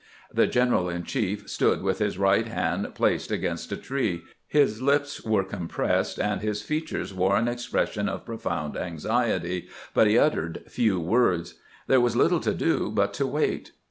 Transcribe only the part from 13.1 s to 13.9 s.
to wait.